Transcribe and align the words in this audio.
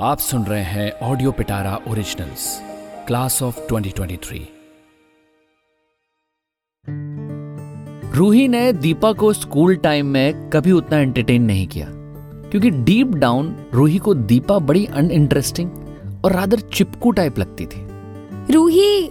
आप 0.00 0.18
सुन 0.18 0.44
रहे 0.44 0.62
हैं 0.62 0.92
audio 0.92 1.32
Pitara 1.32 1.78
originals 1.88 2.60
class 3.06 3.42
of 3.42 3.58
2023 3.60 4.40
Ruhi 8.14 8.48
ने 8.48 8.72
दीपा 8.72 9.12
को 9.12 9.32
स्कूल 9.32 9.76
टाइम 9.76 10.06
में 10.06 10.50
कभी 10.50 10.72
उतना 10.72 10.98
एंटरटेन 10.98 11.42
नहीं 11.42 11.66
किया, 11.66 11.86
क्योंकि 12.50 12.70
डीप 12.70 13.06
डाउन 13.06 13.66
रूही 13.74 13.98
को 13.98 14.14
दीपा 14.14 14.58
बड़ी 14.58 14.86
अनइंटरेस्टिंग 14.86 15.70
और 16.24 16.32
रादर 16.32 16.60
चिपकू 16.60 17.10
टाइप 17.10 17.38
लगती 17.38 17.66
थी। 17.66 17.86
रूही, 18.52 19.10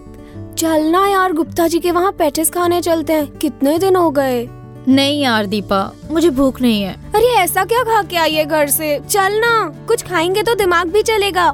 चलना 0.58 1.08
यार, 1.08 1.34
गुप्ता 1.34 1.68
जी 1.68 1.80
के 1.80 1.92
वहाँ 1.92 2.12
पैटिस 2.12 2.50
खाने 2.50 2.82
चलते 2.82 3.14
हैं। 3.14 3.28
कितने 3.28 3.80
दिन 3.80 3.96
हो 3.96 4.12
गए? 4.12 4.50
नहीं 4.88 5.22
यार 5.22 5.46
दीपा, 5.46 5.80
मुझे 6.12 6.30
भूख 6.30 6.62
नहीं 6.62 6.82
है। 6.82 6.94
अरे 7.16 7.34
ऐसा 7.36 7.64
क्या 7.66 7.82
खा 7.84 8.02
के 8.04 8.18
आई 8.18 8.34
है 8.34 8.46
घर 8.46 8.68
से? 8.68 9.00
चलना 9.00 9.50
कुछ 9.88 10.04
खाएँगे 10.04 10.44
तो 10.44 10.54
दिमाग 10.56 10.92
भी 10.92 11.02
चलेगा। 11.04 11.48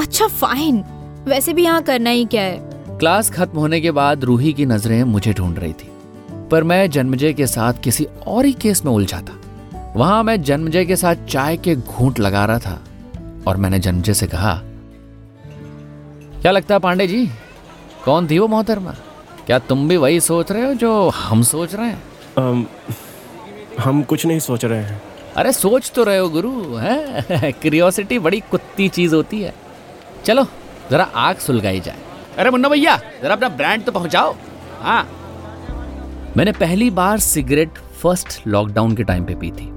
अच्छा 0.00 0.26
फाइन 0.26 0.82
वैसे 1.26 1.52
भी 1.52 1.64
यहाँ 1.64 1.82
करना 1.82 2.10
ही 2.10 2.24
क्या 2.24 2.42
है? 2.42 2.58
क्लास 2.98 3.30
खत्म 3.30 3.58
होने 3.58 3.80
के 3.80 3.90
बाद 3.90 4.24
रूही 4.24 4.52
की 4.52 4.66
नज़रें 4.66 5.02
मुझे 5.04 5.32
ढूंढ 5.32 5.58
रही 5.58 5.72
थी, 5.72 5.90
पर 6.50 6.64
मैं 6.64 6.88
जन्मजय 6.90 7.32
के 7.32 7.46
साथ 7.46 7.82
किसी 7.84 8.06
और 8.26 8.44
ही 8.44 8.52
केस 8.52 8.84
में 8.84 8.92
उलझा 8.92 9.20
था। 9.20 9.92
वहाँ 9.96 10.22
मैं 10.24 10.42
जन्मजय 10.42 10.84
के 10.84 10.96
साथ 10.96 11.26
चाय 11.28 11.56
के 11.56 11.76
घूंट 11.76 12.20
लगा 12.20 12.44
रहा 12.44 12.58
था, 12.58 12.80
और 13.48 13.56
मैंने 13.56 13.78
जन्मजय 13.78 14.14
से 14.14 14.26
कहा, 14.26 14.60
क्या 16.42 16.52
लगता 16.52 16.74
है 16.74 16.80
पांडे 16.80 17.06
जी? 17.06 17.26
कौन 18.04 18.28
थी 18.30 18.38
वो 18.38 18.48
मोहतरमा? 18.48 18.94
क्या 19.46 19.58
तुम 19.58 19.88
भी 19.88 19.96
वही 19.96 20.20
सोच 20.22 20.52
रहे 20.52 20.66
हो 20.66 20.74
जो 20.74 21.08
हम 21.10 21.42
सोच 21.44 21.74
रहे 21.74 21.86
हैं? 21.86 22.02
अम, 22.38 22.66
हम 23.80 24.02
कुछ 24.02 24.26
नहीं 24.26 24.38
सोच 24.38 24.64
रहे 24.64 24.82
हैं। 24.82 25.02
अरे 25.36 25.52
सोच 25.52 25.92
तो 25.94 26.04
रहे 26.04 26.18
हो 26.18 26.28
गुरु 26.28 26.76
है? 26.76 27.52
क्रियोसिटी 27.52 28.18
बड़ी 28.26 28.40
कुत्ती 28.40 28.88
चीज़ 28.88 29.14
होती 29.14 29.42
है। 29.42 29.54
चलो 30.24 30.46
जरा 30.90 31.04
आग 31.04 31.36
सुलगाई 31.36 31.80
जाए। 31.80 31.96
अरे 32.38 32.50
मुन्ना 32.50 32.68
भैया 32.68 33.00
जरा 33.22 33.34
अपना 33.34 33.48
ब्रांड 33.48 33.84
तो 33.84 33.92
पहुंचाओ। 33.92 34.34
हाँ। 34.80 35.08
मैंने 36.36 36.52
पहली 36.52 36.90
बार 36.90 37.18
सिगरेट 37.18 37.70
फ़र्स्ट 37.74 38.46
लॉकडाउन 38.46 38.96
के 38.96 39.02
टाइम 39.02 39.24
पे 39.24 39.34
पी 39.34 39.50
थी। 39.50 39.72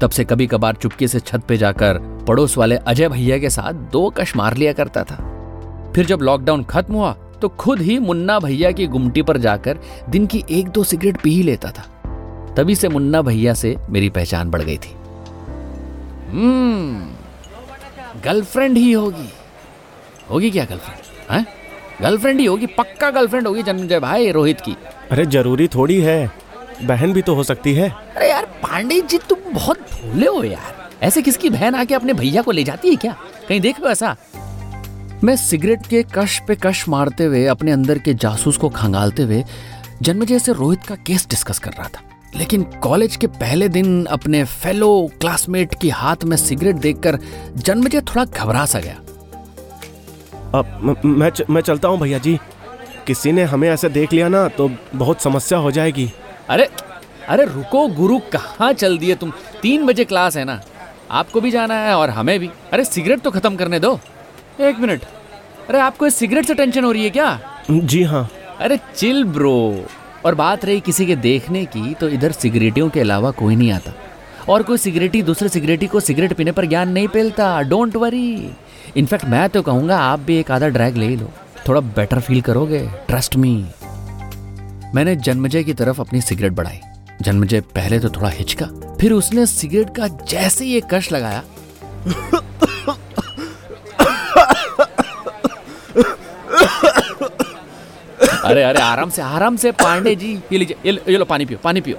तब 0.00 0.10
से 0.10 0.24
कभी 0.24 0.46
कभार 0.46 0.74
चुपके 0.74 1.08
से 1.08 1.20
छत 1.20 1.42
पे 1.48 1.56
जाकर 1.56 1.98
पड़ोस 2.28 2.58
वाले 2.58 2.76
अजय 2.76 3.08
भैया 3.08 3.38
के 3.38 3.50
साथ 3.50 3.72
दो 3.72 4.10
कश 4.10 4.36
मार 4.36 4.56
लिया 4.56 4.72
करता 4.72 5.04
था। 5.04 5.16
फिर 5.94 6.06
जब 6.06 6.18
लॉकडाउन 6.22 6.64
खत्म 6.64 6.94
हुआ 6.94 7.16
तो 7.42 7.48
खुद 7.48 7.80
ही 7.80 7.98
मुन्ना 7.98 8.38
भैया 8.38 8.70
की 8.70 8.86
गुमटी 8.86 9.22
पर 9.22 9.36
जाकर 9.36 9.78
दिन 10.08 10.26
की 10.26 10.44
एक 10.50 10.68
दो 10.68 10.84
सिगरेट 10.84 11.20
पी 11.20 11.30
ही 11.30 11.42
लेता 11.42 11.70
था। 11.70 11.82
तभी 12.54 12.74
से 12.74 12.88
मुन्ना 12.88 13.22
भैया 13.22 13.54
से 13.54 13.76
मेरी 13.90 14.08
पहचान 14.10 14.50
बढ़ 14.50 14.62
गई 14.62 14.76
थी। 14.76 14.94
हम्म 16.30 18.20
गर्लफ्रेंड 18.24 18.76
ही 18.76 18.92
होगी। 18.92 19.28
होगी 20.30 20.50
क्या 20.50 20.64
गर्लफ्रेंड? 20.64 21.30
हैं? 21.30 21.46
गर्लफ्रेंड 22.02 22.40
ही 22.40 22.46
होगी 22.46 22.66
पक्का 22.66 23.10
गर्लफ्रेंड 23.10 23.46
होगी 23.46 23.62
जन्मजय 23.62 24.00
भाई 24.00 24.30
रोहित 24.30 24.60
की। 24.60 24.76
अरे 25.10 25.26
ज़रूरी 25.26 25.68
थोड़ी 25.68 26.00
है 26.00 26.32
बहन 26.82 27.12
भी 27.12 27.22
तो 27.22 27.34
हो 27.34 27.42
सकती 27.42 27.74
है। 27.74 27.88
अरे 28.16 28.30
यार 28.30 28.44
पांडे 28.62 29.00
जी 29.00 29.18
तुम 29.18 29.52
बहुत 29.54 29.78
भूले 29.78 30.26
हो 30.26 30.42
यार। 30.44 30.88
ऐसे 31.02 31.22
किसकी 31.22 31.50
बहन 31.50 31.74
आके 31.74 31.94
अपने 31.94 32.12
भैया 32.12 32.42
को 32.42 32.50
ले 32.50 32.64
जाती 32.64 32.88
है 32.88 32.96
क्या? 32.96 33.16
कहीं 33.48 33.60
देख 33.60 33.80
लो 33.80 33.88
ऐसा। 33.88 34.16
मैं 35.24 35.36
सिगरेट 35.36 35.86
के 35.86 36.04
कश 36.14 36.42
पे 36.48 36.54
कश 36.54 36.88
मारते 36.88 37.24
हुए 37.24 37.46
अपने 37.46 37.72
अंदर 37.72 37.98
के 37.98 38.14
जासूस 38.14 38.56
को 38.56 38.68
खंगालते 38.68 39.22
हुए 39.22 39.44
जन्मजय 40.02 40.38
से 40.38 40.52
रोहित 40.52 40.82
का 40.82 40.94
केस 40.94 41.26
डिस्कस 41.30 41.58
कर 41.58 41.70
रहा 41.70 41.88
था। 41.88 42.00
लेकिन 42.36 42.62
कॉलेज 42.62 43.16
के 43.16 43.26
पहले 43.26 43.68
दिन 43.68 44.04
अपने 44.04 44.44
फेलो 44.44 45.10
क्लासमेट 45.20 45.74
के 45.82 45.90
हाथ 45.90 46.16
में 46.24 46.36
सिगरेट 46.36 46.76
देखकर 46.76 47.18
जन्मजय 47.56 48.00
थोड़ा 48.00 48.24
घबरा 48.24 48.66
सा 48.66 48.80
गया। 48.80 48.94
अब 50.58 50.96
म- 51.04 51.08
मैं 51.08 51.30
च, 51.30 51.42
मैं 51.50 51.60
चलता 51.60 51.88
हूँ 51.88 51.98
भैया 51.98 52.18
जी। 52.18 52.38
किसी 53.06 53.32
ने 53.32 53.42
हमें 53.42 53.70
ऐसे 53.70 53.88
देख 53.88 54.12
लिया 54.12 54.28
ना 54.28 54.48
तो 54.48 54.70
बहुत 54.94 55.20
समस्या 55.20 55.58
हो 55.58 55.70
जाएगी। 55.70 56.12
अरे 56.48 56.68
अरे 57.28 57.44
रुको 57.44 57.88
गुरु 57.88 58.18
कहाँ 58.18 58.72
चल 58.72 58.98
दिए 58.98 59.14
तुम? 59.14 59.32
तीन 59.62 59.86
बजे 59.86 60.04
क्लास 60.04 60.36
है 60.36 60.44
ना। 60.44 60.60
आपको 61.10 61.40
भी 61.40 61.50
जाना 61.50 61.74
है 61.74 61.94
और 61.94 62.10
हमें 62.10 62.40
भी। 62.40 62.50
अरे 62.72 62.84
सिगरेट 62.84 63.20
तो 63.20 63.30
खत्म 63.30 63.56
करने 63.56 63.80
दो। 63.80 64.00
एक 64.60 64.78
मिनट। 64.78 65.02
अरे 65.68 65.78
आपको 65.78 66.06
इस 66.06 66.14
सिगरेट 66.14 66.46
से 66.46 66.54
टेंशन 66.54 66.84
हो 66.84 66.90
रही 66.92 67.04
है 67.04 67.10
क्या? 67.10 67.38
जी 67.70 68.02
हाँ। 68.02 68.28
अरे 68.60 68.78
चिल 68.96 69.24
ब्रो 69.24 69.84
और 70.26 70.34
बात 70.34 70.64
रही 70.64 70.80
किसी 70.80 71.06
के 71.06 71.16
देखने 71.16 71.64
की 71.66 71.94
तो 71.94 72.08
इधर 72.08 72.32
सिगरेटियों 72.32 72.88
के 72.90 73.00
अलावा 73.00 73.30
कोई 73.30 73.56
नहीं 73.56 73.72
आता। 73.72 73.92
और 74.48 74.62
कोई 74.62 74.78
सिगरेटी 74.78 75.22
दूसरे 75.22 75.48
सिगरेटी 75.48 75.86
को 75.86 76.00
सिगरेट 76.00 76.32
पीने 76.32 76.52
पर 76.52 76.66
ज्ञान 76.66 76.88
नहीं 76.88 77.08
पेलता। 77.08 77.60
डोंट 77.62 77.96
वरी 77.96 78.50
इनफैक्ट 78.96 79.24
मैं 79.24 79.48
तो 79.48 79.62
कहूँगा 79.62 79.98
आप 79.98 80.20
भी 80.20 80.36
एक 80.36 80.50
आधा 80.50 80.68
ड्रैग 80.68 80.96
ले 80.96 81.06
ही 81.06 81.16
लो। 81.16 81.30
थोड़ा 81.68 81.80
बेटर 81.80 82.20
फील 82.20 82.40
करोगे 82.40 82.86
ट्रस्ट 83.08 83.36
मी 83.36 83.54
मैंने 84.94 85.16
जन्मजय 85.16 85.64
की 85.64 85.74
तरफ़ 85.74 86.00
अपनी 86.00 86.20
सिगरेट 86.20 86.52
बढ़ाई। 86.52 86.80
जन्मजय 87.22 87.60
पहले 87.74 87.98
तो 88.00 88.08
थोड़ा 88.10 88.28
हिचका 88.30 88.66
फिर 89.00 89.12
उसने 89.12 89.46
सिगरेट 89.46 89.94
का 89.96 90.08
जैसे 90.08 90.64
ही 90.64 90.76
एक 90.76 90.94
कश 90.94 91.12
लगाया 91.12 91.42
अरे 98.48 98.62
अरे 98.62 98.80
आराम 98.80 99.10
से 99.10 99.22
आराम 99.22 99.56
से 99.56 99.72
पांडे 99.72 100.14
जी 100.16 100.32
ये 100.52 100.58
लीजिए 100.58 100.76
ये, 100.86 101.00
ये 101.08 101.16
लो 101.18 101.24
पानी 101.24 101.44
पियो 101.44 101.58
पानी 101.64 101.80
पियो। 101.80 101.96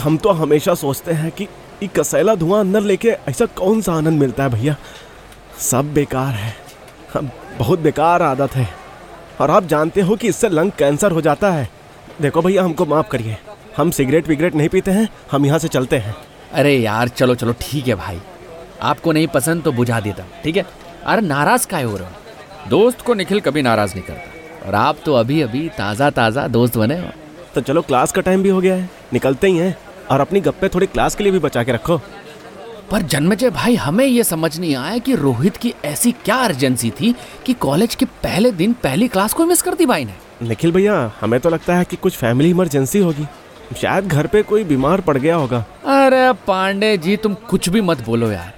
हम 0.00 0.16
तो 0.16 0.30
हमेशा 0.30 0.74
सोचते 0.74 1.12
हैं 1.12 1.30
कि 1.30 1.44
ये 1.82 1.88
कसैला 1.96 2.34
धुआँ 2.34 2.60
अंदर 2.60 2.80
लेके 2.80 3.08
ऐसा 3.28 3.46
कौन 3.56 3.80
सा 3.80 3.92
आनंद 3.92 4.20
मिलता 4.20 4.42
है 4.42 4.50
भैया? 4.50 4.76
सब 5.60 5.92
बेकार 5.94 6.34
है। 6.34 6.54
हम 7.14 7.30
बहुत 7.58 7.78
बेकार 7.78 8.22
आदत 8.22 8.54
है। 8.56 8.68
और 9.40 9.50
आप 9.50 9.64
जानते 9.64 10.00
हो 10.00 10.16
कि 10.16 10.28
इससे 10.28 10.48
लंग 10.48 10.70
कैंसर 10.78 11.12
हो 11.12 11.20
जाता 11.20 11.50
है। 11.50 11.68
देखो 12.20 12.42
भैया 12.42 12.62
हमको 12.62 12.86
माफ़ 12.86 13.08
करिए। 13.08 13.36
हम 13.76 13.90
सिगरेट 13.90 14.28
विगरेट 14.28 14.54
नहीं 14.54 14.68
पीते 14.68 14.90
हैं 14.90 15.08
हम 15.30 15.46
यहाँ 15.46 15.58
से 15.58 15.68
चलते 15.68 15.98
हैं। 15.98 16.14
अरे 16.52 16.76
यार 16.76 17.08
चलो 17.08 17.34
चलो 17.34 17.54
ठीक 17.60 17.88
है 17.88 17.94
भाई। 17.94 18.20
आपको 18.82 19.12
नहीं 19.12 19.26
पसंद 19.26 19.62
तो 19.62 19.72
बुझा 19.72 20.00
देता 20.00 20.24
ठीक 20.44 20.56
है? 20.56 20.64
अरे 21.06 21.22
नाराज़ 21.22 21.66
काहे 21.66 21.84
हो 21.84 21.96
रहे 21.96 22.06
हो? 22.06 22.68
दोस्त 22.68 23.00
को 23.00 23.14
निखिल 23.14 23.40
कभी 23.40 23.62
नाराज़ 23.62 23.94
नहीं 23.94 24.04
करता। 24.04 24.68
और 24.68 24.74
आप 24.74 24.96
तो 25.04 25.14
अभी 25.14 25.40
अभी 25.42 25.68
ताज़ा 25.68 26.10
ताज़ा 26.10 26.46
दोस्त 26.48 26.76
बने 26.76 26.98
हो। 27.00 27.10
तो 27.54 27.60
चलो 27.60 27.82
क्लास 27.82 28.12
का 28.12 28.20
टाइम 28.20 28.42
भी 28.42 28.48
हो 28.48 28.60
गया 28.60 28.74
है 28.74 28.88
निकलते 29.12 29.46
ही 29.46 29.56
हैं 29.56 29.76
और 30.10 30.20
अपनी 30.20 30.40
गप्पे 30.40 30.68
थोड़ी 30.68 30.86
क्लास 30.86 31.14
के 31.14 31.24
लिए 31.24 31.32
भी 31.32 31.38
बचा 31.38 31.62
के 31.64 31.72
रखो। 31.72 32.00
पर 32.90 33.02
जन्मजय 33.02 33.50
भाई 33.50 33.74
हमें 33.76 34.04
ये 34.04 34.24
समझ 34.24 34.58
नहीं 34.58 34.74
आया 34.76 34.98
कि 34.98 35.14
रोहित 35.14 35.56
की 35.56 35.74
ऐसी 35.84 36.12
क्या 36.24 36.36
अर्जेंसी 36.36 36.90
थी 36.90 37.14
कि 37.46 37.52
कॉलेज 37.54 37.94
के 37.94 38.04
पहले 38.04 38.50
दिन 38.52 38.72
पहली 38.72 39.08
क्लास 39.08 39.32
को 39.32 39.46
मिस 39.46 39.62
कर 39.62 39.74
दी 39.74 39.86
भाई 39.86 40.04
ने। 40.04 40.14
निखिल 40.42 40.72
भैया 40.72 41.10
हमें 41.20 41.40
तो 41.40 41.50
लगता 41.50 41.74
है 41.74 41.84
कि 41.84 41.96
कुछ 41.96 42.16
फैमिली 42.16 42.50
इमरजेंसी 42.50 42.98
होगी। 42.98 43.26
शायद 43.80 44.06
घर 44.06 44.26
पे 44.26 44.42
कोई 44.42 44.64
बीमार 44.64 45.00
पड़ 45.00 45.16
गया 45.18 45.36
होगा। 45.36 45.64
अरे 45.86 46.32
पांडे 46.46 46.96
जी 46.98 47.16
तुम 47.16 47.34
कुछ 47.34 47.68
भी 47.68 47.80
मत 47.80 48.04
बोलो 48.04 48.30
यार। 48.30 48.52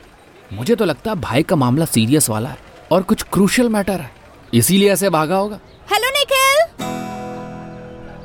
मुझे 0.53 0.75
तो 0.77 0.85
लगता 0.85 1.11
है 1.11 1.17
भाई 1.21 1.43
का 1.43 1.57
मामला 1.57 1.85
सीरियस 1.85 2.29
वाला 2.31 2.49
है 2.49 2.57
और 2.93 3.03
कुछ 3.03 3.23
क्रूशियल 3.23 3.69
मैटर 3.69 4.01
है। 4.01 4.11
इसीलिए 4.55 4.93
ऐसे 4.93 5.11
भागा 5.11 5.37
होगा। 5.37 5.59
हेलो 5.93 6.09
निखिल। 6.09 6.73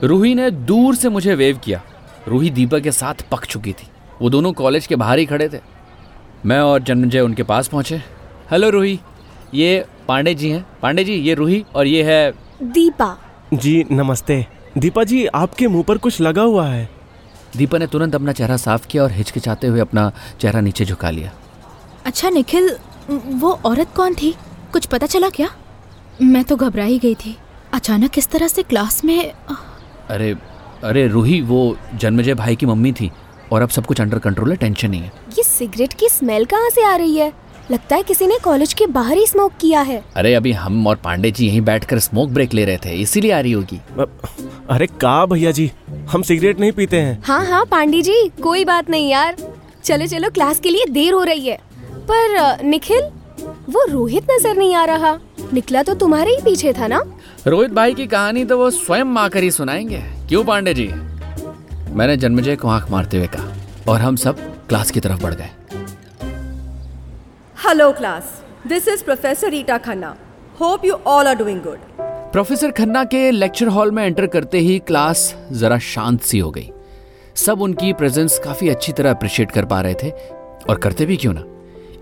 रूही 0.08 0.36
ने 0.36 0.52
दूर 0.52 0.96
से 0.96 1.10
मुझे 1.10 1.36
वेव 1.36 1.58
किया। 1.58 1.82
रूही 2.28 2.50
दीपक 2.50 2.80
के 2.80 2.92
साथ 2.92 3.14
पक 3.32 3.46
चुकी 3.46 3.74
थी। 3.74 3.88
वो 4.22 4.30
दोनों 4.30 4.54
कॉलेज 4.54 4.88
के 4.88 4.96
बाहर 4.96 5.20
ही 5.20 5.26
खड़े 5.26 5.50
थे। 5.50 5.60
मैं 6.46 6.60
और 6.60 6.82
जन्मजय 6.82 7.20
उनके 7.20 7.44
पास 7.44 7.68
पहुँचे। 7.68 8.02
हेलो 8.52 8.70
रूही। 8.70 9.00
ये 9.54 9.86
पांडे 10.08 10.36
जी 10.36 10.50
हैं। 10.50 10.66
पांडे 10.82 11.04
जी 11.04 11.14
ये 11.14 11.34
रूही 11.34 11.66
और 11.76 11.88
ये 11.88 12.04
है 12.04 12.32
दीपा। 12.64 13.18
जी 13.54 13.86
नमस्ते। 13.92 14.46
दीपा 14.78 15.04
जी 15.04 15.26
आपके 15.26 15.68
मुँह 15.68 15.84
पर 15.84 15.98
कुछ 15.98 16.22
लगा 16.22 16.42
हुआ 16.42 16.68
है। 16.68 16.90
दीपा 17.58 17.78
ने 17.78 17.88
तुरंत 17.88 18.16
अपना 18.16 18.32
चेहरा 18.32 18.58
साफ़ 18.58 18.88
किया 18.88 19.04
और 19.04 19.12
हिचकिचाते 19.12 19.68
हुए 19.68 19.80
अपना 19.80 20.12
चेहरा 20.42 20.62
नीचे 20.62 20.86
झुका 20.86 21.10
लिया। 21.10 21.32
अच्छा 22.08 22.30
निखिल 22.30 22.70
वो 23.10 23.52
औरत 23.66 23.88
कौन 23.96 24.14
थी? 24.16 24.34
कुछ 24.74 24.86
पता 24.86 25.08
चला 25.08 25.30
क्या? 25.30 25.50
मैं 26.22 26.44
तो 26.44 26.56
घबरा 26.56 26.84
ही 26.84 26.98
गई 27.00 27.16
थी। 27.16 27.36
अचानक 27.74 28.12
किस 28.12 28.28
तरह 28.28 28.48
से 28.48 28.64
क्लास 28.64 29.04
में 29.06 29.32
अरे 30.10 30.36
अरे 30.84 31.08
रूही 31.08 31.42
वो 31.42 31.78
जन्मजय 31.96 32.34
भाई 32.34 32.56
की 32.56 32.66
मम्मी 32.66 32.92
थी 32.92 33.12
और 33.52 33.62
अब 33.62 33.70
सब 33.70 33.86
कुछ 33.86 34.02
अंडर 34.02 34.20
कंट्रोल 34.20 34.52
है 34.52 34.56
टेंशन 34.58 34.90
नहीं 34.90 35.02
है। 35.02 35.12
ये 35.38 35.44
सिगरेट 35.44 35.94
की 35.94 36.10
स्मेल 36.10 36.46
कहाँ 36.46 36.70
से 36.70 36.84
आ 36.84 36.96
रही 36.96 37.18
है? 37.18 37.32
लगता 37.72 37.96
है 37.96 38.04
किसी 38.04 38.28
ने 38.28 38.38
कॉलेज 38.44 38.74
के 38.74 38.88
बाहर 38.88 39.18
ही 39.18 39.28
स्मोक 39.28 39.54
किया 39.62 39.82
है। 39.82 40.04
अरे 40.16 40.34
अभी 40.34 40.52
हम 40.54 40.88
और 40.88 40.96
पांडे 40.96 41.32
जी 41.32 41.48
यहीं 41.48 41.62
बैठकर 41.62 42.00
स्मोक 42.00 42.30
ब्रेक 42.30 42.54
ले 42.54 42.66
रहे 42.66 42.78
थे 42.86 42.96
इसीलिए 43.02 43.32
आ 43.32 43.40
रही 43.40 43.52
होगी। 43.52 43.80
अरे 44.70 44.88
का 45.02 45.26
भैया 45.26 45.52
जी? 45.52 45.72
हम 46.12 46.22
सिगरेट 46.22 46.60
नहीं 46.60 46.72
पीते 46.72 47.02
हैं। 47.02 47.22
हाँ 47.26 47.46
हाँ 47.46 47.64
पांडे 47.72 48.02
जी 48.02 48.28
कोई 48.44 48.66
बात 48.66 48.90
नहीं 48.90 49.10
यार। 49.12 49.38
चलो 49.84 50.06
चलो 50.08 50.30
क्लास 50.30 50.60
के 50.60 50.70
लिए 50.70 50.86
देर 50.92 51.14
हो 51.14 51.24
रही 51.24 51.48
है। 51.48 51.60
पर 52.12 52.64
निखिल 52.64 53.10
वो 53.70 53.86
रोहित 53.90 54.28
नज़र 54.32 54.56
नहीं 54.58 54.76
आ 54.76 54.84
रहा। 54.86 55.18
निकला 55.54 55.84
तो 55.84 55.94
तुम्हारे 55.94 56.32
ही 56.32 56.42
पीछे 56.42 56.74
था 56.74 56.88
ना? 56.88 57.02
रोहित 57.48 57.72
भाई 57.72 57.94
की 57.94 58.06
कहानी 58.08 58.46
तो 58.46 58.58
वो 58.58 58.70
स्वयं 58.70 59.18
आकर 59.18 59.44
ही 59.44 59.52
सुनाएँगे। 59.52 60.02
क्यों 60.30 60.44
पांडे 60.44 60.74
जी? 60.74 60.88
मैंने 61.94 62.18
जन्मजय 62.18 62.56
को 62.56 62.68
आँख 62.68 62.90
मारते 62.92 63.18
हुए 63.18 63.28
कहा 63.28 63.92
और 63.92 64.02
हम 64.02 64.16
सब 64.16 64.40
क्लास 64.70 64.92
की 64.92 65.00
तरफ़ 65.00 65.24
बढ़ 65.24 65.34
गए। 65.34 65.50
Hello 67.58 67.92
class 67.92 68.42
this 68.68 68.88
is 68.88 69.04
professor 69.04 69.52
Rita 69.52 69.78
Khanna 69.84 70.16
hope 70.62 70.86
you 70.86 70.94
all 71.08 71.28
are 71.28 71.36
doing 71.36 71.62
good 71.62 71.78
professor 72.32 72.72
Khanna 72.72 73.04
के 73.04 73.30
लेक्चर 73.32 73.68
हॉल 73.68 73.92
में 73.92 74.06
एंटर 74.06 74.28
करते 74.28 74.60
ही 74.60 74.78
क्लास 74.80 75.34
जरा 75.52 75.78
शांत 75.80 76.22
सी 76.22 76.40
हो 76.40 76.52
गई। 76.52 76.70
सब 77.36 77.62
उनकी 77.62 77.94
प्रेजेंस 77.94 78.40
काफ़ी 78.40 78.70
अच्छी 78.70 78.92
तरह 78.92 79.12
अप्रिशिएट 79.12 79.52
कर 79.52 79.66
पा 79.66 79.82
रहे 79.82 79.94
थे। 79.94 80.10
और 80.70 80.78
करते 80.78 81.06
भी 81.06 81.18
क्यों 81.18 81.34
ना? 81.34 81.44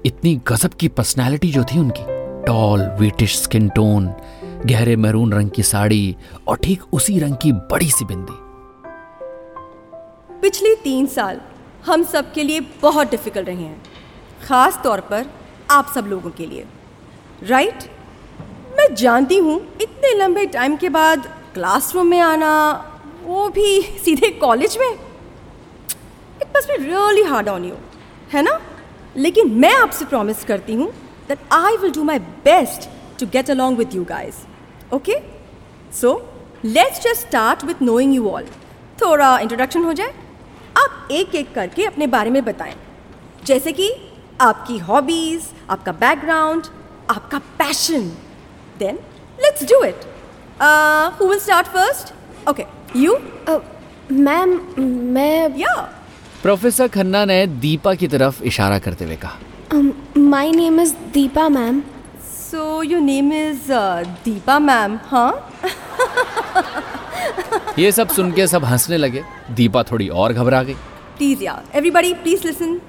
इतनी 0.05 0.33
गजब 0.47 0.73
की 0.79 0.87
पर्सनालिटी 0.87 1.51
जो 1.51 1.63
थी 1.63 1.79
उनकी। 1.79 2.03
टॉल 2.45 2.81
वीटिश 2.99 3.37
स्किन 3.41 3.69
टोन 3.69 4.07
गहरे 4.65 4.95
मैरून 4.95 5.31
रंग 5.33 5.49
की 5.49 5.63
साड़ी 5.63 6.15
और 6.47 6.57
ठीक 6.57 6.83
उसी 6.93 7.17
रंग 7.19 7.35
की 7.35 7.51
बड़ी 7.71 7.89
सी 7.91 8.05
बिंदी। 8.05 8.35
पिछले 10.41 10.73
तीन 10.83 11.05
साल 11.07 11.39
हम 11.85 12.03
सब 12.03 12.31
के 12.33 12.43
लिए 12.43 12.59
बहुत 12.81 13.11
डिफ़िकल्ट 13.11 13.47
रहे 13.47 13.55
हैं, 13.55 13.81
खास 14.43 14.79
तौर 14.83 14.99
पर 15.09 15.25
आप 15.71 15.91
सब 15.95 16.07
लोगों 16.07 16.29
के 16.31 16.45
लिए। 16.45 16.65
राइट 17.43 17.89
मैं 18.77 18.93
जानती 18.95 19.37
हूँ 19.39 19.59
इतने 19.81 20.13
लंबे 20.13 20.45
टाइम 20.49 20.75
के 20.75 20.89
बाद 20.89 21.27
क्लासरूम 21.53 22.07
में 22.07 22.19
आना, 22.19 22.51
वो 23.23 23.49
भी 23.49 23.81
सीधे 24.05 24.29
कॉलेज 24.39 24.77
में? 24.77 24.89
It 26.41 26.47
must 26.57 26.71
be 26.71 26.83
really 26.85 27.23
hard 27.23 27.49
on 27.49 27.65
you 27.65 27.75
है 28.33 28.41
ना? 28.41 28.59
लेकिन 29.17 29.51
मैं 29.61 29.73
आपसे 29.75 30.05
प्रॉमिस 30.05 30.43
करती 30.43 30.73
हूँ 30.73 30.91
that 31.27 31.39
I 31.53 31.77
will 31.77 31.91
do 31.91 32.03
my 32.03 32.19
best 32.45 32.89
to 33.19 33.27
get 33.33 33.49
along 33.51 33.77
with 33.77 33.95
you 33.95 34.03
guys 34.09 34.35
okay 34.95 35.19
so 36.01 36.13
let's 36.65 37.01
just 37.03 37.27
start 37.27 37.63
with 37.65 37.81
knowing 37.81 38.15
you 38.15 38.29
all 38.29 38.45
थोड़ा 39.01 39.37
इंट्रोडक्शन 39.39 39.83
हो 39.83 39.93
जाए। 39.93 40.13
आप 40.77 41.07
एक 41.11 41.35
एक 41.35 41.53
करके 41.55 41.85
अपने 41.85 42.07
बारे 42.07 42.29
में 42.29 42.43
बताएँ। 42.45 42.73
जैसे 43.45 43.71
कि 43.71 43.89
आपकी 44.41 44.77
हॉबीज 44.87 45.49
आपका 45.69 45.91
बैकग्राउंड 46.03 46.65
आपका 47.09 47.37
passion 47.59 48.07
then 48.79 48.95
let's 49.39 49.63
do 49.71 49.83
it 49.83 50.05
who 51.19 51.27
will 51.27 51.39
start 51.39 51.67
first 51.67 52.13
okay 52.49 52.65
you 52.99 53.17
ma'am 54.11 54.59
मैं 55.13 55.55
या 55.57 55.75
प्रोफेसर 56.45 56.87
खन्ना 56.93 57.23
ने 57.25 57.35
दीपा 57.61 57.93
की 57.99 58.07
तरफ़ 58.07 58.43
इशारा 58.49 58.77
करते 58.79 59.05
हुए 59.05 59.15
कहा। 59.21 59.79
My 60.17 60.51
name 60.51 60.79
is 60.79 60.93
Deepa 61.13 61.47
ma'am 61.49 61.81
so 62.31 62.83
your 62.83 63.01
name 63.01 63.31
is 63.33 63.71
Deepa 64.25 64.57
ma'am 64.59 64.99
हाँ? 65.05 65.31
ये 67.79 67.91
सब 67.91 68.09
सुन 68.17 68.31
के 68.31 68.47
सब 68.47 68.65
हंसने 68.65 68.97
लगे। 68.97 69.23
दीपा 69.55 69.83
थोड़ी 69.91 70.09
और 70.09 70.33
घबरा 70.33 70.61
गई। 70.63 70.73
प्लीज़ 71.17 71.43
या 71.43 71.61
everybody 71.75 72.13
please 72.13 72.47
listen 72.47 72.79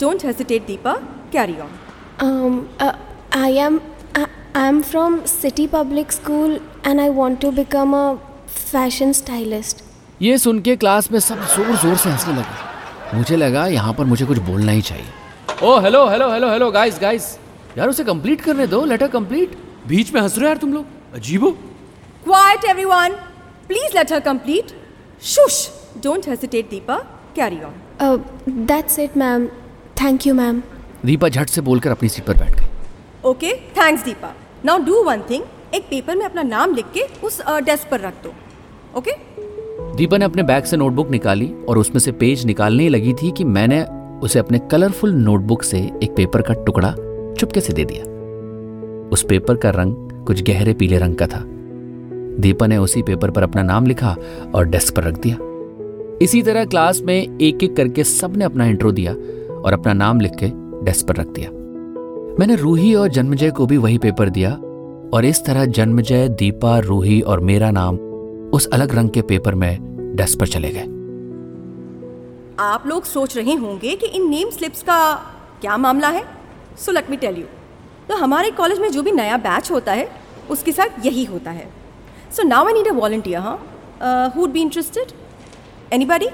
don't 0.00 0.24
hesitate 0.24 0.66
Deepa. 0.66 0.94
Carry 1.32 1.60
on 1.60 1.80
Um, 2.24 2.56
uh, 2.80 2.94
I 3.44 3.50
am 3.60 3.80
I, 4.14 4.26
I 4.54 4.68
am 4.72 4.82
from 4.82 5.24
City 5.26 5.66
Public 5.68 6.12
School 6.12 6.60
and 6.90 7.08
I 7.08 7.10
want 7.10 7.40
to 7.44 7.50
become 7.52 7.94
a 8.04 8.06
fashion 8.66 9.20
stylist. 9.20 9.90
ये 10.22 10.36
सुन 10.38 10.60
के 10.62 10.74
क्लास 10.76 11.10
में 11.12 11.18
सब 11.20 11.40
ज़ोर 11.54 11.76
ज़ोर 11.76 11.96
से 11.96 12.10
हंसने 12.10 12.34
लगे 12.34 13.16
मुझे 13.18 13.36
लगा 13.36 13.66
यहाँ 13.66 13.92
पर 13.94 14.04
मुझे 14.04 14.26
कुछ 14.26 14.38
बोलना 14.48 14.72
ही 14.72 14.82
चाहिए 14.82 15.06
ओ 15.62 15.78
hello 15.80 16.06
hello 16.08 16.30
hello 16.32 16.50
hello 16.50 16.70
guys 16.70 16.98
guys 17.00 17.26
यार 17.78 17.88
उसे 17.88 18.04
कंप्लीट 18.04 18.40
करने 18.40 18.66
दो 18.66 18.84
लेटर 18.84 19.08
कंप्लीट 19.08 19.56
बीच 19.88 20.12
में 20.14 20.20
हंस 20.20 20.38
रहे 20.38 20.44
हो 20.44 20.48
यार 20.48 20.58
तुम 20.58 20.72
लोग 20.72 21.14
अजीबो 21.14 21.56
Quiet, 22.26 22.62
everyone. 22.66 23.14
Please 23.70 23.94
let 23.94 24.12
her 24.12 24.18
complete. 24.20 24.70
Shush. 25.22 25.56
Don't 26.00 26.24
hesitate, 26.24 26.70
Deepa. 26.70 26.94
Carry 27.34 27.58
on. 27.62 27.74
Uh, 28.00 28.16
that's 28.70 28.96
it, 28.98 29.18
ma'am. 29.22 29.44
Thank 29.96 30.28
you, 30.28 30.34
ma'am. 30.38 30.62
Deepa 31.04 31.28
झट 31.28 31.48
से 31.48 31.60
बोलकर 31.60 31.90
अपनी 31.90 32.08
सीट 32.08 32.24
पर 32.26 32.38
बैठ 32.38 32.54
गई 32.60 32.70
Okay. 33.24 33.52
Thanks, 33.74 34.06
Deepa. 34.08 34.30
Now 34.64 34.78
do 34.86 35.02
one 35.10 35.26
thing. 35.32 35.44
एक 35.74 35.86
पेपर 35.90 36.16
में 36.16 36.24
अपना 36.24 36.42
नाम 36.44 36.74
लिख 36.74 36.86
के 36.94 37.02
उस 37.26 37.40
डेस्क 37.64 37.90
पर 37.90 38.00
रख 38.00 38.22
दो 38.24 38.34
ओके 38.98 39.12
दीपा 39.80 40.16
ने 40.16 40.24
अपने 40.24 40.42
बैग 40.42 40.64
से 40.64 40.76
नोटबुक 40.76 41.10
निकाली 41.10 41.54
और 41.68 41.78
उसमें 41.78 41.98
से 41.98 42.12
पेज 42.12 42.46
निकालने 42.46 42.82
ही 42.82 42.88
लगी 42.88 43.12
थी 43.12 43.30
कि 43.30 43.44
मैंने 43.44 43.84
उसे 44.20 44.38
अपने 44.38 44.58
कलरफुल 44.58 45.12
नोटबुक 45.12 45.62
से 45.62 45.78
एक 46.02 46.14
पेपर 46.16 46.42
का 46.42 46.54
टुकड़ा 46.54 46.94
चुपके 47.38 47.60
से 47.60 47.72
दे 47.72 47.84
दिया। 47.84 48.04
उस 49.08 49.22
पेपर 49.28 49.56
का 49.56 49.70
रंग 49.70 49.94
कुछ 50.26 50.42
गहरे 50.42 50.74
पीले 50.74 50.98
रंग 50.98 51.14
का 51.14 51.26
था। 51.26 51.42
दीपा 52.40 52.66
ने 52.66 52.76
उसी 52.76 53.02
पेपर 53.02 53.30
पर 53.30 53.42
अपना 53.42 53.62
नाम 53.62 53.86
लिखा 53.86 54.16
और 54.54 54.64
डेस्क 54.64 54.96
पर 54.96 55.04
रख 55.04 55.18
दिया। 55.18 55.36
इसी 56.22 56.42
तरह 56.42 56.64
क्लास 56.64 57.02
में 57.02 57.38
एक 57.38 57.62
एक 57.62 57.76
करके 57.76 58.04
सबने 58.04 58.44
अपना 58.44 58.66
इंट्रो 58.66 58.92
दिया 58.92 59.12
और 59.54 59.72
अपना 59.72 59.92
नाम 59.92 60.20
लिख 60.20 60.32
के 60.32 60.46
डेस्क 60.84 61.08
पर 61.08 61.16
रख 61.16 61.26
दिया। 61.26 61.50
मैंने 62.38 62.56
रूही 62.56 62.94
और 62.94 63.08
जन्मजय 63.08 63.50
को 63.50 63.66
भी 63.66 63.76
वही 63.76 63.98
पेपर 63.98 64.28
दिया 64.28 64.52
और 65.14 65.24
इस 65.24 65.44
तरह 65.44 65.64
जन्मजय, 65.64 66.28
दीपा, 66.28 66.78
रूही 66.78 67.20
और 67.20 67.40
मेरा 67.40 67.70
नाम 67.70 67.98
उस 68.54 68.66
अलग 68.68 68.94
रंग 68.94 69.10
के 69.10 69.22
पेपर 69.22 69.54
में 69.54 69.70
डेस्क 70.16 70.38
पर 70.40 70.48
चले 70.48 70.70
गए। 70.72 70.82
आप 72.64 72.86
लोग 72.86 73.04
सोच 73.04 73.36
रहे 73.36 73.54
होंगे 73.54 73.94
कि 73.96 74.06
इन 74.08 74.28
नेम 74.30 74.50
स्लिप्स 74.50 74.82
का 74.82 74.98
क्या 75.60 75.76
मामला 75.76 76.08
है? 76.08 76.22
So 76.78 76.92
let 76.92 77.10
me 77.10 77.16
tell 77.16 77.38
you 77.38 77.46
तो 78.08 78.16
हमारे 78.16 78.50
कॉलेज 78.50 78.78
में 78.80 78.90
जो 78.92 79.02
भी 79.02 79.12
नया 79.12 79.36
बैच 79.38 79.70
होता 79.70 79.92
है 79.92 80.08
उसके 80.50 80.72
साथ 80.72 81.06
यही 81.06 81.24
होता 81.24 81.50
है। 81.50 81.66
So 82.36 82.42
now 82.42 82.66
I 82.66 82.72
need 82.72 82.88
a 82.88 82.92
volunteer 82.92 83.40
हाँ? 83.40 83.56
Who'd 84.36 84.50
be 84.50 84.60
interested 84.60 85.12
anybody 85.92 86.28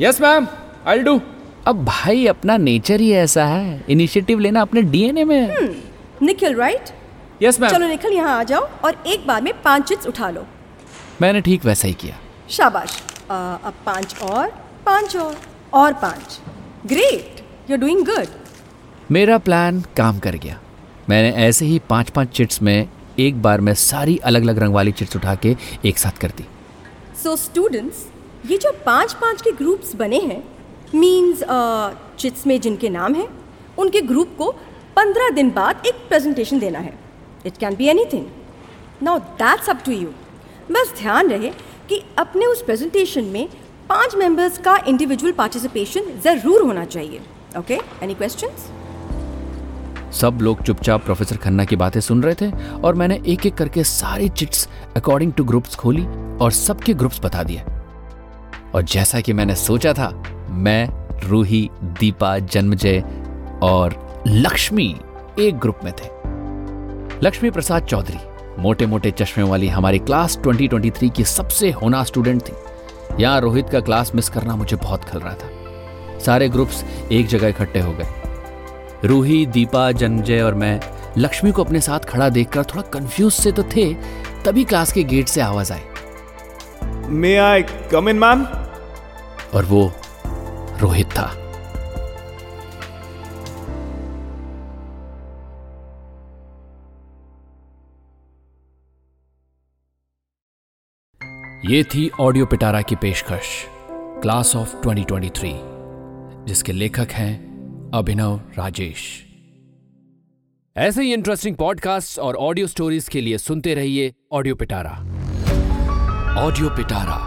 yes 0.00 0.20
ma'am 0.20 0.48
I 0.86 0.98
do 0.98 1.20
अब 1.66 1.84
भाई 1.84 2.26
अपना 2.26 2.56
नेचर 2.58 3.00
ही 3.00 3.10
ऐसा 3.14 3.44
है। 3.46 3.84
इनिशिएटिव 3.90 4.38
लेना 4.38 4.60
अपने 4.60 4.82
डीएनए 4.82 5.24
में। 5.24 5.74
निखिल 6.22 6.54
राइट 6.56 6.94
यस 7.42 7.60
मैम 7.60 7.72
चलो 7.72 7.88
निखिल 7.88 8.12
यहाँ 8.12 8.38
आ 8.38 8.42
जाओ 8.44 8.68
और 8.84 9.02
एक 9.06 9.26
बार 9.26 9.42
में 9.42 9.52
पाँच 9.62 9.88
चिट्स 9.88 10.06
उठा 10.06 10.30
लो। 10.30 10.46
मैंने 11.22 11.40
ठीक 11.40 11.64
वैसा 11.64 11.88
ही 11.88 11.94
किया। 11.94 12.16
शाबाश। 12.50 13.00
अब 13.30 13.74
पाँच 13.86 14.20
और 14.22 14.48
पाँच 14.86 15.16
और 15.16 15.36
और 15.74 15.92
पाँच। 16.02 16.38
Great 16.86 17.40
you 17.70 17.76
are 17.76 17.80
doing 17.80 18.04
good 18.06 18.26
मेरा 19.10 19.38
प्लान 19.38 19.80
काम 19.96 20.18
कर 20.18 20.36
गया। 20.36 20.58
मैंने 21.10 21.30
ऐसे 21.46 21.64
ही 21.64 21.78
पाँच 21.88 22.10
पाँच 22.10 22.28
चिट्स 22.36 22.60
में 22.62 22.88
एक 23.18 23.42
बार 23.42 23.60
में 23.60 23.72
सारी 23.74 24.16
अलग 24.24 24.42
अलग 24.42 24.58
रंग 24.58 24.74
वाली 24.74 24.92
चिट्स 24.92 25.16
उठा 25.16 25.34
के 25.36 25.56
एक 25.84 25.98
साथ 25.98 26.20
कर 26.20 26.30
दी। 26.36 26.44
सो 27.22 27.34
स्टूडेंट्स 27.36 28.06
ये 28.50 28.58
जो 28.58 28.72
पाँच 28.86 29.12
पाँच 29.22 29.42
के 29.42 29.52
ग्रुप्स 29.54 29.94
बने 29.96 30.20
हैं 30.20 30.42
मींस 30.94 31.42
चिट्स 32.18 32.46
में 32.46 32.60
जिनके 32.60 32.88
नाम 32.90 33.14
हैं 33.14 33.28
उनके 33.78 34.00
ग्रुप 34.02 34.34
को 34.38 34.50
पंद्रह 34.96 35.30
दिन 35.30 35.50
बाद 35.50 35.86
एक 35.86 36.08
प्रेजेंटेशन 36.08 36.58
देना 36.58 36.78
है। 36.78 36.98
It 37.46 37.56
can 37.56 37.76
be 37.76 37.88
anything 38.12 38.26
now 39.02 39.18
that's 39.42 39.68
up 39.70 39.82
to 39.86 39.92
you 39.92 40.12
बस 40.70 40.92
ध्यान 40.98 41.30
रहे 41.30 41.48
कि 41.88 42.02
अपने 42.18 42.46
उस 42.46 42.62
प्रेजेंटेशन 42.62 43.24
में 43.24 43.48
पाँच 43.88 44.14
मेंबर्स 44.16 44.58
का 44.58 44.76
इंडिविजुअल 44.88 45.32
पार्टिसिपेशन 45.32 46.10
ज़रूर 46.24 46.62
होना 46.62 46.84
चाहिए। 46.84 47.20
ओके 47.58 47.78
एनी 48.02 48.14
क्वेश्चंस 48.14 48.70
सब 50.20 50.38
लोग 50.42 50.62
चुपचाप 50.62 51.04
प्रोफेसर 51.04 51.36
खन्ना 51.36 51.64
की 51.64 51.76
बातें 51.76 52.00
सुन 52.00 52.22
रहे 52.22 52.34
थे 52.34 52.50
और 52.80 52.94
मैंने 52.94 53.20
एक 53.26 53.46
एक 53.46 53.54
करके 53.54 53.84
सारी 53.84 54.28
चिट्स 54.28 54.68
अकॉर्डिंग 54.96 55.32
टू 55.32 55.44
ग्रुप्स 55.44 55.74
खोली 55.76 56.04
और 56.42 56.52
सबके 56.52 56.94
ग्रुप्स 56.94 57.20
बता 57.24 57.42
दिए। 57.42 57.62
और 58.74 58.82
जैसा 58.82 59.20
कि 59.20 59.32
मैंने 59.32 59.54
सोचा 59.54 59.92
था, 59.92 60.08
मैं, 60.50 60.88
रूही, 61.20 61.68
दीपा, 62.00 62.38
जन्मजय 62.38 63.00
और 63.62 63.96
लक्ष्मी 64.26 64.94
एक 65.38 65.58
ग्रुप 65.58 65.80
में 65.84 65.92
थे। 65.92 66.08
लक्ष्मी 67.26 67.50
प्रसाद 67.50 67.84
चौधरी। 67.84 68.18
मोटे 68.58 68.86
मोटे 68.86 69.10
चश्मे 69.10 69.44
वाली 69.44 69.68
हमारी 69.68 69.98
क्लास 69.98 70.36
2023 70.36 71.10
की 71.10 71.24
सबसे 71.24 71.70
होना 71.70 72.04
स्टूडेंट 72.04 72.42
थी। 72.42 72.52
यहाँ 73.22 73.40
रोहित 73.40 73.70
का 73.70 73.80
क्लास 73.80 74.14
मिस 74.14 74.28
करना 74.28 74.56
मुझे 74.56 74.76
बहुत 74.76 75.04
खल 75.04 75.18
रहा 75.18 75.34
था। 75.34 76.18
सारे 76.18 76.48
ग्रुप्स 76.48 76.84
एक 77.12 77.26
जगह 77.26 77.48
इकट्ठे 77.48 77.80
हो 77.80 77.92
गए। 77.92 79.08
रूही 79.08 79.46
दीपा 79.46 79.92
जन्मजय 79.92 80.40
और 80.40 80.54
मैं 80.54 80.80
लक्ष्मी 81.18 81.52
को 81.52 81.64
अपने 81.64 81.80
साथ 81.80 82.00
खड़ा 82.00 82.28
देखकर 82.28 82.64
थोड़ा 82.64 82.82
कंफ्यूज 82.82 83.32
से 83.32 83.52
तो 83.52 83.62
थे 83.62 83.94
तभी 84.44 84.64
क्लास 84.64 84.92
के 84.92 85.04
गेट 85.04 85.28
से 85.28 85.40
आवाज़ 85.40 85.72
आई। 85.72 85.80
मे 87.08 87.36
आई 87.36 87.62
कम 87.62 88.08
इन 88.08 88.18
मैम 88.18 88.44
और 89.54 89.64
वो 89.64 89.92
रोहित 90.80 91.06
था। 91.06 91.47
ये 101.68 101.84
थी 101.84 102.10
ऑडियो 102.20 102.46
पिटारा 102.46 102.82
की 102.82 102.96
पेशकश, 102.96 103.66
क्लास 103.92 104.56
ऑफ़ 104.56 104.76
2023 104.76 105.52
जिसके 106.46 106.72
लेखक 106.72 107.08
हैं 107.10 107.90
अभिनव 107.94 108.40
राजेश। 108.58 109.26
ऐसे 110.76 111.02
ही 111.02 111.12
इंटरेस्टिंग 111.12 111.56
पॉडकास्ट 111.56 112.18
और 112.18 112.36
ऑडियो 112.36 112.66
स्टोरीज 112.66 113.08
के 113.08 113.20
लिए 113.20 113.38
सुनते 113.38 113.74
रहिए 113.74 114.14
ऑडियो 114.32 114.54
पिटारा। 114.54 114.90
ऑडियो 116.42 116.68
पिटारा 116.68 117.18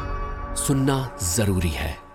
सुनना 0.56 1.18
ज़रूरी 1.24 1.70
है। 1.70 2.11